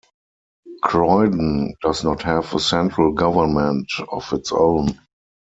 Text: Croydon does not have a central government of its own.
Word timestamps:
Croydon 0.81 1.75
does 1.83 2.03
not 2.03 2.23
have 2.23 2.55
a 2.55 2.59
central 2.59 3.11
government 3.13 3.85
of 4.11 4.33
its 4.33 4.51
own. 4.51 4.97